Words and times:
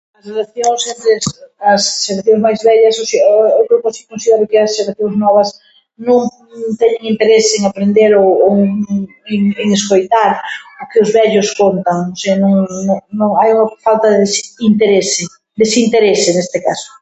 Xeracións, 0.25 0.81
as 1.71 1.81
xeracións 2.05 2.43
máis 2.45 2.59
vellas 2.67 2.95
considero 4.11 4.43
que 4.49 4.57
as 4.59 4.71
xeracións 4.77 5.15
novas 5.23 5.49
non 6.07 6.21
teñen 6.81 7.03
interese 7.13 7.53
en 7.57 7.63
aprender 7.65 8.11
ou 8.21 8.27
ou 8.47 8.53
en 8.65 8.73
en 9.33 9.41
en 9.61 9.69
escoitar 9.79 10.31
o 10.81 10.83
que 10.89 11.01
os 11.03 11.09
vellos 11.17 11.49
contan, 11.61 11.99
senón 12.21 12.53
hai 13.39 13.49
unha 13.55 13.67
falta 13.85 14.07
de 14.13 14.19
interese, 14.69 15.21
desinterese 15.61 16.29
neste 16.33 16.59
caso. 16.67 16.89